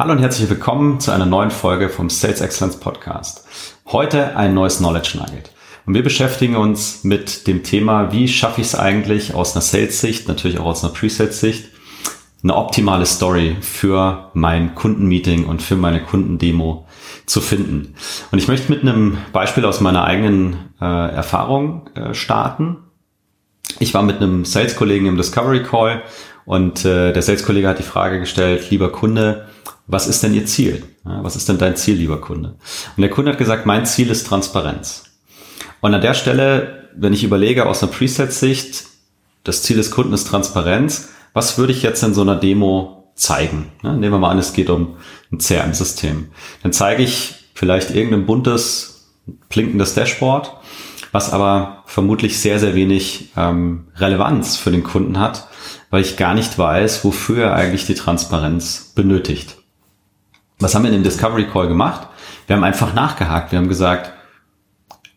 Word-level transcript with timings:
Hallo 0.00 0.12
und 0.12 0.20
herzlich 0.20 0.48
willkommen 0.48 0.98
zu 0.98 1.10
einer 1.10 1.26
neuen 1.26 1.50
Folge 1.50 1.90
vom 1.90 2.08
Sales 2.08 2.40
Excellence 2.40 2.80
Podcast. 2.80 3.44
Heute 3.84 4.34
ein 4.34 4.54
neues 4.54 4.78
Knowledge 4.78 5.18
Nugget. 5.18 5.50
Und 5.84 5.92
wir 5.92 6.02
beschäftigen 6.02 6.56
uns 6.56 7.04
mit 7.04 7.46
dem 7.46 7.64
Thema, 7.64 8.10
wie 8.10 8.26
schaffe 8.26 8.62
ich 8.62 8.68
es 8.68 8.74
eigentlich 8.74 9.34
aus 9.34 9.54
einer 9.54 9.60
Sales-Sicht, 9.60 10.26
natürlich 10.26 10.58
auch 10.58 10.64
aus 10.64 10.82
einer 10.82 10.94
Pre-Sales-Sicht, 10.94 11.68
eine 12.42 12.56
optimale 12.56 13.04
Story 13.04 13.58
für 13.60 14.30
mein 14.32 14.74
Kundenmeeting 14.74 15.44
und 15.44 15.60
für 15.60 15.76
meine 15.76 16.00
Kundendemo 16.00 16.86
zu 17.26 17.42
finden. 17.42 17.94
Und 18.32 18.38
ich 18.38 18.48
möchte 18.48 18.72
mit 18.72 18.80
einem 18.80 19.18
Beispiel 19.34 19.66
aus 19.66 19.82
meiner 19.82 20.04
eigenen 20.04 20.70
äh, 20.80 20.86
Erfahrung 20.86 21.90
äh, 21.94 22.14
starten. 22.14 22.78
Ich 23.80 23.92
war 23.92 24.02
mit 24.02 24.16
einem 24.16 24.46
Sales-Kollegen 24.46 25.04
im 25.04 25.18
Discovery 25.18 25.62
Call 25.62 26.02
und 26.46 26.86
äh, 26.86 27.12
der 27.12 27.20
Sales-Kollege 27.20 27.68
hat 27.68 27.78
die 27.78 27.82
Frage 27.82 28.18
gestellt, 28.18 28.70
lieber 28.70 28.90
Kunde, 28.90 29.46
was 29.90 30.06
ist 30.06 30.22
denn 30.22 30.34
Ihr 30.34 30.46
Ziel? 30.46 30.84
Was 31.04 31.36
ist 31.36 31.48
denn 31.48 31.58
dein 31.58 31.76
Ziel, 31.76 31.96
lieber 31.96 32.20
Kunde? 32.20 32.56
Und 32.96 33.00
der 33.00 33.10
Kunde 33.10 33.32
hat 33.32 33.38
gesagt, 33.38 33.66
mein 33.66 33.86
Ziel 33.86 34.10
ist 34.10 34.26
Transparenz. 34.26 35.04
Und 35.80 35.94
an 35.94 36.00
der 36.00 36.14
Stelle, 36.14 36.88
wenn 36.94 37.12
ich 37.12 37.24
überlege 37.24 37.66
aus 37.66 37.82
einer 37.82 37.92
Preset-Sicht, 37.92 38.84
das 39.44 39.62
Ziel 39.62 39.76
des 39.76 39.90
Kunden 39.90 40.12
ist 40.12 40.28
Transparenz, 40.28 41.08
was 41.32 41.58
würde 41.58 41.72
ich 41.72 41.82
jetzt 41.82 42.02
in 42.02 42.14
so 42.14 42.22
einer 42.22 42.36
Demo 42.36 43.12
zeigen? 43.14 43.72
Nehmen 43.82 44.12
wir 44.12 44.18
mal 44.18 44.30
an, 44.30 44.38
es 44.38 44.52
geht 44.52 44.70
um 44.70 44.96
ein 45.32 45.38
CRM-System. 45.38 46.28
Dann 46.62 46.72
zeige 46.72 47.02
ich 47.02 47.50
vielleicht 47.54 47.90
irgendein 47.90 48.26
buntes, 48.26 49.10
blinkendes 49.48 49.94
Dashboard, 49.94 50.52
was 51.12 51.32
aber 51.32 51.82
vermutlich 51.86 52.38
sehr, 52.38 52.58
sehr 52.58 52.74
wenig 52.74 53.30
ähm, 53.36 53.88
Relevanz 53.96 54.56
für 54.56 54.70
den 54.70 54.84
Kunden 54.84 55.18
hat, 55.18 55.48
weil 55.90 56.02
ich 56.02 56.16
gar 56.16 56.34
nicht 56.34 56.56
weiß, 56.58 57.04
wofür 57.04 57.44
er 57.44 57.54
eigentlich 57.54 57.86
die 57.86 57.94
Transparenz 57.94 58.92
benötigt. 58.94 59.56
Was 60.60 60.74
haben 60.74 60.82
wir 60.82 60.90
in 60.90 60.96
dem 60.98 61.02
Discovery 61.02 61.46
Call 61.46 61.68
gemacht? 61.68 62.06
Wir 62.46 62.54
haben 62.54 62.64
einfach 62.64 62.92
nachgehakt. 62.92 63.50
Wir 63.50 63.58
haben 63.58 63.68
gesagt, 63.68 64.12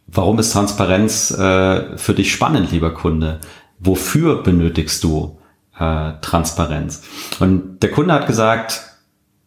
warum 0.08 0.40
ist 0.40 0.54
Transparenz 0.54 1.32
äh, 1.32 1.98
für 1.98 2.14
dich 2.14 2.32
spannend, 2.32 2.72
lieber 2.72 2.94
Kunde? 2.94 3.42
Wofür 3.80 4.42
benötigst 4.42 5.04
du 5.04 5.38
äh, 5.78 6.14
Transparenz? 6.22 7.04
Und 7.42 7.84
der 7.84 7.92
Kunde 7.92 8.14
hat 8.14 8.26
gesagt, 8.26 8.82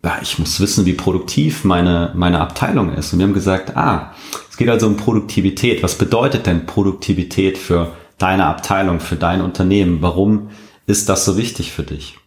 ja, 0.04 0.18
ich 0.20 0.38
muss 0.38 0.60
wissen, 0.60 0.84
wie 0.84 0.92
produktiv 0.92 1.64
meine, 1.64 2.12
meine 2.14 2.40
Abteilung 2.40 2.92
ist. 2.92 3.12
Und 3.12 3.18
wir 3.18 3.26
haben 3.26 3.34
gesagt, 3.34 3.74
ah, 3.76 4.12
es 4.50 4.58
geht 4.58 4.68
also 4.68 4.86
um 4.86 4.98
Produktivität. 4.98 5.82
Was 5.82 5.96
bedeutet 5.96 6.46
denn 6.46 6.66
Produktivität 6.66 7.56
für 7.56 7.92
deine 8.18 8.44
Abteilung, 8.44 9.00
für 9.00 9.16
dein 9.16 9.40
Unternehmen? 9.40 10.02
Warum 10.02 10.50
ist 10.86 11.08
das 11.08 11.24
so 11.24 11.38
wichtig 11.38 11.72
für 11.72 11.82
dich? 11.84 12.18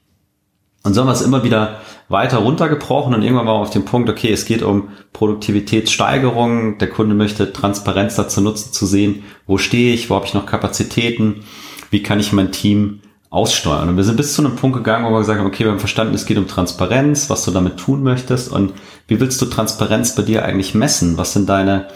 Und 0.83 0.94
so 0.94 1.02
haben 1.02 1.08
wir 1.08 1.13
es 1.13 1.22
immer 1.22 1.44
wieder 1.44 1.81
weiter 2.08 2.38
runtergebrochen 2.38 3.13
und 3.13 3.22
irgendwann 3.22 3.47
war 3.47 3.55
auf 3.55 3.69
dem 3.69 3.85
Punkt, 3.85 4.09
okay, 4.09 4.31
es 4.31 4.45
geht 4.45 4.63
um 4.63 4.89
Produktivitätssteigerung. 5.13 6.77
Der 6.77 6.89
Kunde 6.89 7.16
möchte 7.16 7.52
Transparenz 7.52 8.16
dazu 8.16 8.41
nutzen, 8.41 8.71
zu 8.71 8.86
sehen, 8.86 9.23
wo 9.45 9.58
stehe 9.58 9.94
ich, 9.94 10.09
wo 10.09 10.16
habe 10.16 10.25
ich 10.25 10.33
noch 10.33 10.45
Kapazitäten, 10.45 11.44
wie 11.91 12.02
kann 12.02 12.19
ich 12.19 12.33
mein 12.33 12.52
Team 12.52 13.02
aussteuern. 13.30 13.89
Und 13.89 13.97
wir 13.97 14.03
sind 14.03 14.17
bis 14.17 14.33
zu 14.33 14.44
einem 14.44 14.55
Punkt 14.55 14.77
gegangen, 14.77 15.05
wo 15.05 15.11
wir 15.11 15.19
gesagt 15.19 15.39
haben, 15.39 15.47
okay, 15.47 15.66
wir 15.66 15.71
haben 15.71 15.80
verstanden, 15.80 16.16
es 16.16 16.25
geht 16.25 16.38
um 16.38 16.47
Transparenz, 16.47 17.30
was 17.30 17.45
du 17.45 17.52
damit 17.52 17.77
tun 17.77 18.02
möchtest 18.02 18.52
und 18.52 18.73
wie 19.08 19.19
willst 19.19 19.41
du 19.41 19.45
Transparenz 19.45 20.16
bei 20.16 20.23
dir 20.23 20.45
eigentlich 20.45 20.73
messen? 20.73 21.17
Was 21.17 21.33
sind 21.33 21.47
deine 21.47 21.88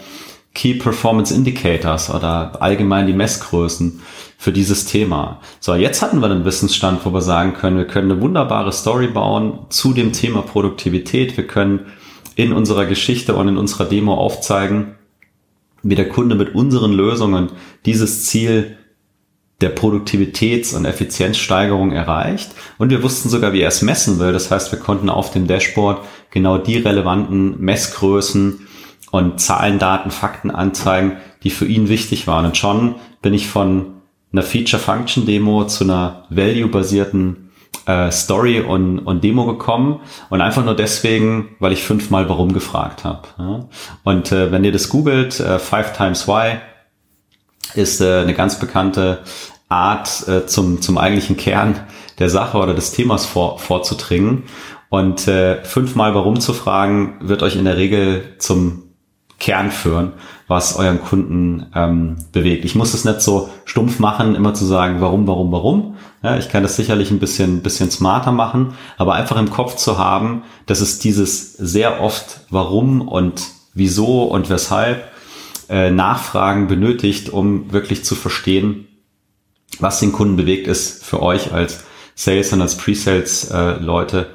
Key 0.54 0.74
Performance 0.74 1.34
Indicators 1.34 2.10
oder 2.10 2.62
allgemein 2.62 3.08
die 3.08 3.12
Messgrößen 3.12 4.00
für 4.38 4.52
dieses 4.52 4.86
Thema. 4.86 5.40
So, 5.60 5.74
jetzt 5.74 6.02
hatten 6.02 6.20
wir 6.20 6.28
den 6.28 6.44
Wissensstand, 6.44 7.04
wo 7.04 7.12
wir 7.12 7.22
sagen 7.22 7.54
können, 7.54 7.78
wir 7.78 7.86
können 7.86 8.10
eine 8.10 8.20
wunderbare 8.20 8.72
Story 8.72 9.08
bauen 9.08 9.60
zu 9.70 9.92
dem 9.92 10.12
Thema 10.12 10.42
Produktivität. 10.42 11.36
Wir 11.36 11.46
können 11.46 11.86
in 12.36 12.52
unserer 12.52 12.86
Geschichte 12.86 13.34
und 13.34 13.48
in 13.48 13.56
unserer 13.56 13.84
Demo 13.84 14.14
aufzeigen, 14.14 14.96
wie 15.82 15.94
der 15.94 16.08
Kunde 16.08 16.34
mit 16.34 16.54
unseren 16.54 16.92
Lösungen 16.92 17.50
dieses 17.84 18.26
Ziel 18.26 18.76
der 19.60 19.74
Produktivitäts- 19.74 20.74
und 20.74 20.84
Effizienzsteigerung 20.84 21.92
erreicht. 21.92 22.54
Und 22.76 22.90
wir 22.90 23.02
wussten 23.02 23.28
sogar, 23.28 23.52
wie 23.52 23.60
er 23.60 23.68
es 23.68 23.82
messen 23.82 24.18
will. 24.18 24.32
Das 24.32 24.50
heißt, 24.50 24.72
wir 24.72 24.78
konnten 24.78 25.08
auf 25.08 25.30
dem 25.30 25.46
Dashboard 25.46 26.04
genau 26.30 26.58
die 26.58 26.78
relevanten 26.78 27.60
Messgrößen 27.60 28.66
und 29.10 29.40
Zahlen, 29.40 29.78
Daten, 29.78 30.10
Fakten 30.10 30.50
anzeigen, 30.50 31.18
die 31.44 31.50
für 31.50 31.66
ihn 31.66 31.88
wichtig 31.88 32.26
waren. 32.26 32.46
Und 32.46 32.56
schon 32.56 32.96
bin 33.22 33.32
ich 33.32 33.46
von 33.46 33.93
einer 34.34 34.42
Feature-Function-Demo 34.42 35.66
zu 35.66 35.84
einer 35.84 36.24
value-basierten 36.28 37.52
äh, 37.86 38.10
Story 38.10 38.60
und, 38.60 38.98
und 38.98 39.22
Demo 39.22 39.46
gekommen 39.46 40.00
und 40.28 40.40
einfach 40.40 40.64
nur 40.64 40.74
deswegen, 40.74 41.56
weil 41.60 41.72
ich 41.72 41.84
fünfmal 41.84 42.28
warum 42.28 42.52
gefragt 42.52 43.04
habe. 43.04 43.28
Ja? 43.38 43.68
Und 44.02 44.32
äh, 44.32 44.50
wenn 44.50 44.64
ihr 44.64 44.72
das 44.72 44.88
googelt, 44.88 45.38
äh, 45.38 45.58
Five 45.58 45.96
Times 45.96 46.26
Why 46.26 46.56
ist 47.74 48.00
äh, 48.00 48.20
eine 48.20 48.34
ganz 48.34 48.58
bekannte 48.58 49.20
Art 49.68 50.26
äh, 50.28 50.46
zum, 50.46 50.82
zum 50.82 50.98
eigentlichen 50.98 51.36
Kern 51.36 51.80
der 52.18 52.28
Sache 52.28 52.58
oder 52.58 52.74
des 52.74 52.92
Themas 52.92 53.26
vor, 53.26 53.58
vorzudringen. 53.58 54.44
Und 54.88 55.26
äh, 55.26 55.62
fünfmal 55.64 56.14
warum 56.14 56.40
zu 56.40 56.52
fragen, 56.52 57.18
wird 57.20 57.42
euch 57.42 57.56
in 57.56 57.64
der 57.64 57.76
Regel 57.76 58.34
zum 58.38 58.83
Kern 59.38 59.70
führen, 59.70 60.12
was 60.46 60.76
euren 60.76 61.00
Kunden 61.00 61.66
ähm, 61.74 62.16
bewegt. 62.32 62.64
Ich 62.64 62.74
muss 62.74 62.94
es 62.94 63.04
nicht 63.04 63.20
so 63.20 63.50
stumpf 63.64 63.98
machen, 63.98 64.34
immer 64.34 64.54
zu 64.54 64.64
sagen, 64.64 65.00
warum, 65.00 65.26
warum, 65.26 65.52
warum. 65.52 65.96
Ja, 66.22 66.38
ich 66.38 66.48
kann 66.48 66.62
das 66.62 66.76
sicherlich 66.76 67.10
ein 67.10 67.18
bisschen, 67.18 67.62
bisschen 67.62 67.90
smarter 67.90 68.32
machen, 68.32 68.74
aber 68.96 69.14
einfach 69.14 69.36
im 69.36 69.50
Kopf 69.50 69.76
zu 69.76 69.98
haben, 69.98 70.42
dass 70.66 70.80
es 70.80 70.98
dieses 70.98 71.52
sehr 71.52 72.00
oft 72.00 72.40
warum 72.50 73.06
und 73.06 73.42
wieso 73.74 74.22
und 74.22 74.48
weshalb 74.48 75.04
äh, 75.68 75.90
Nachfragen 75.90 76.66
benötigt, 76.66 77.30
um 77.30 77.72
wirklich 77.72 78.04
zu 78.04 78.14
verstehen, 78.14 78.86
was 79.80 80.00
den 80.00 80.12
Kunden 80.12 80.36
bewegt, 80.36 80.66
ist 80.68 81.04
für 81.04 81.20
euch 81.20 81.52
als 81.52 81.84
Sales 82.14 82.52
und 82.52 82.62
als 82.62 82.76
Pre-Sales 82.76 83.50
äh, 83.50 83.72
Leute 83.80 84.30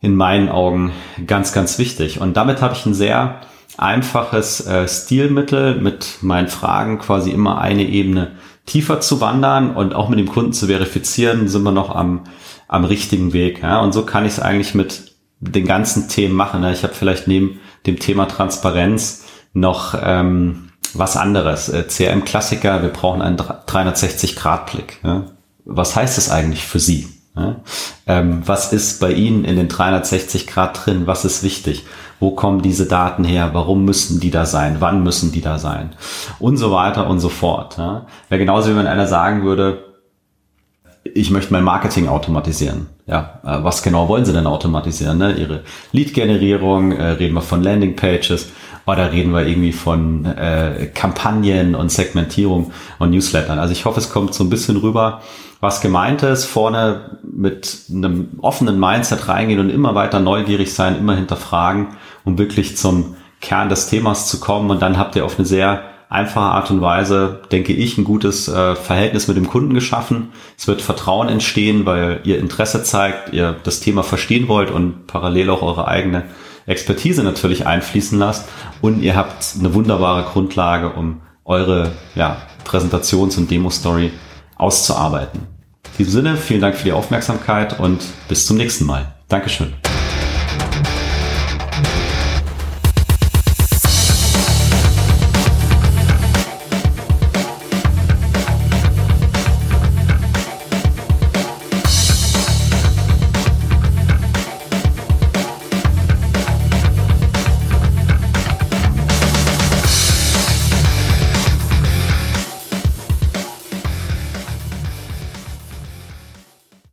in 0.00 0.14
meinen 0.14 0.48
Augen 0.48 0.92
ganz, 1.26 1.52
ganz 1.52 1.78
wichtig. 1.78 2.20
Und 2.20 2.36
damit 2.36 2.62
habe 2.62 2.74
ich 2.74 2.86
ein 2.86 2.94
sehr 2.94 3.40
einfaches 3.76 4.66
äh, 4.66 4.88
Stilmittel, 4.88 5.80
mit 5.80 6.18
meinen 6.20 6.48
Fragen 6.48 6.98
quasi 6.98 7.30
immer 7.30 7.60
eine 7.60 7.84
Ebene 7.84 8.32
tiefer 8.66 9.00
zu 9.00 9.20
wandern 9.20 9.74
und 9.74 9.94
auch 9.94 10.08
mit 10.08 10.18
dem 10.18 10.28
Kunden 10.28 10.52
zu 10.52 10.66
verifizieren, 10.66 11.48
sind 11.48 11.62
wir 11.62 11.72
noch 11.72 11.94
am, 11.94 12.24
am 12.66 12.84
richtigen 12.84 13.32
Weg. 13.32 13.62
Ja? 13.62 13.80
Und 13.80 13.92
so 13.92 14.04
kann 14.04 14.24
ich 14.24 14.32
es 14.32 14.40
eigentlich 14.40 14.74
mit 14.74 15.12
den 15.40 15.66
ganzen 15.66 16.08
Themen 16.08 16.34
machen. 16.34 16.62
Ja? 16.62 16.70
Ich 16.70 16.82
habe 16.82 16.94
vielleicht 16.94 17.28
neben 17.28 17.60
dem 17.86 17.98
Thema 17.98 18.26
Transparenz 18.26 19.24
noch 19.52 19.94
ähm, 20.00 20.70
was 20.94 21.16
anderes. 21.16 21.68
Äh, 21.68 21.84
CRM-Klassiker, 21.88 22.82
wir 22.82 22.90
brauchen 22.90 23.22
einen 23.22 23.38
360-Grad-Blick. 23.38 25.00
Ja? 25.02 25.26
Was 25.64 25.96
heißt 25.96 26.18
das 26.18 26.30
eigentlich 26.30 26.66
für 26.66 26.80
Sie? 26.80 27.08
Ja? 27.38 27.56
Ähm, 28.06 28.42
was 28.44 28.72
ist 28.72 29.00
bei 29.00 29.12
Ihnen 29.12 29.44
in 29.44 29.56
den 29.56 29.68
360 29.68 30.46
Grad 30.46 30.84
drin? 30.84 31.06
Was 31.06 31.24
ist 31.24 31.42
wichtig? 31.42 31.84
Wo 32.20 32.32
kommen 32.32 32.62
diese 32.62 32.86
Daten 32.86 33.24
her? 33.24 33.50
Warum 33.52 33.84
müssen 33.84 34.20
die 34.20 34.30
da 34.30 34.44
sein? 34.44 34.76
Wann 34.80 35.02
müssen 35.02 35.32
die 35.32 35.40
da 35.40 35.58
sein? 35.58 35.90
Und 36.38 36.56
so 36.56 36.72
weiter 36.72 37.08
und 37.08 37.20
so 37.20 37.28
fort. 37.28 37.78
Ja? 37.78 38.06
Wäre 38.28 38.40
genauso, 38.40 38.70
wie 38.70 38.76
wenn 38.76 38.86
einer 38.86 39.06
sagen 39.06 39.44
würde, 39.44 39.84
ich 41.14 41.30
möchte 41.30 41.52
mein 41.52 41.64
Marketing 41.64 42.08
automatisieren. 42.08 42.86
Ja, 43.06 43.40
äh, 43.44 43.64
was 43.64 43.82
genau 43.82 44.08
wollen 44.08 44.24
Sie 44.24 44.32
denn 44.32 44.46
automatisieren? 44.46 45.18
Ne? 45.18 45.32
Ihre 45.32 45.62
Lead-Generierung, 45.92 46.92
äh, 46.92 47.10
reden 47.12 47.34
wir 47.34 47.40
von 47.40 47.62
Landing-Pages 47.62 48.50
oder 48.88 49.12
reden 49.12 49.32
wir 49.32 49.46
irgendwie 49.46 49.72
von 49.72 50.24
äh, 50.24 50.90
Kampagnen 50.94 51.74
und 51.74 51.92
Segmentierung 51.92 52.72
und 52.98 53.10
Newslettern. 53.10 53.58
Also 53.58 53.72
ich 53.72 53.84
hoffe, 53.84 54.00
es 54.00 54.10
kommt 54.10 54.32
so 54.32 54.42
ein 54.44 54.50
bisschen 54.50 54.78
rüber, 54.78 55.20
was 55.60 55.80
gemeint 55.80 56.22
ist, 56.22 56.46
vorne 56.46 57.18
mit 57.22 57.82
einem 57.92 58.28
offenen 58.40 58.80
Mindset 58.80 59.28
reingehen 59.28 59.60
und 59.60 59.70
immer 59.70 59.94
weiter 59.94 60.20
neugierig 60.20 60.72
sein, 60.72 60.96
immer 60.96 61.16
hinterfragen, 61.16 61.88
um 62.24 62.38
wirklich 62.38 62.76
zum 62.76 63.16
Kern 63.40 63.68
des 63.68 63.88
Themas 63.88 64.28
zu 64.28 64.40
kommen. 64.40 64.70
Und 64.70 64.80
dann 64.80 64.96
habt 64.98 65.16
ihr 65.16 65.24
auf 65.24 65.38
eine 65.38 65.46
sehr 65.46 65.82
einfache 66.08 66.46
Art 66.46 66.70
und 66.70 66.80
Weise, 66.80 67.42
denke 67.52 67.74
ich, 67.74 67.98
ein 67.98 68.04
gutes 68.04 68.48
äh, 68.48 68.74
Verhältnis 68.74 69.28
mit 69.28 69.36
dem 69.36 69.48
Kunden 69.48 69.74
geschaffen. 69.74 70.28
Es 70.56 70.66
wird 70.66 70.80
Vertrauen 70.80 71.28
entstehen, 71.28 71.84
weil 71.84 72.20
ihr 72.24 72.38
Interesse 72.38 72.82
zeigt, 72.82 73.34
ihr 73.34 73.56
das 73.64 73.80
Thema 73.80 74.02
verstehen 74.02 74.48
wollt 74.48 74.70
und 74.70 75.06
parallel 75.06 75.50
auch 75.50 75.60
eure 75.60 75.88
eigene 75.88 76.24
Expertise 76.68 77.22
natürlich 77.22 77.66
einfließen 77.66 78.18
lasst. 78.18 78.48
Und 78.80 79.02
ihr 79.02 79.16
habt 79.16 79.54
eine 79.58 79.74
wunderbare 79.74 80.24
Grundlage, 80.30 80.90
um 80.90 81.20
eure 81.44 81.92
ja, 82.14 82.36
Präsentations- 82.64 83.38
und 83.38 83.50
Demo-Story 83.50 84.12
auszuarbeiten. 84.56 85.40
In 85.98 86.04
diesem 86.04 86.12
Sinne, 86.12 86.36
vielen 86.36 86.60
Dank 86.60 86.76
für 86.76 86.84
die 86.84 86.92
Aufmerksamkeit 86.92 87.80
und 87.80 88.00
bis 88.28 88.46
zum 88.46 88.56
nächsten 88.56 88.84
Mal. 88.84 89.14
Dankeschön. 89.28 89.87